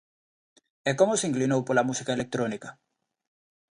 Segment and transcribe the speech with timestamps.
[0.89, 2.69] E como se inclinou pola música electrónica?